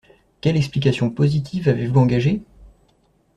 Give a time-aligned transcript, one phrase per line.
[0.41, 2.41] Quelle explication positive avez-vous engagée?